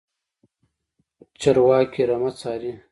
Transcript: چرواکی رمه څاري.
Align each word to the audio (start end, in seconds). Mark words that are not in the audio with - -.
چرواکی 1.39 2.01
رمه 2.09 2.31
څاري. 2.39 2.71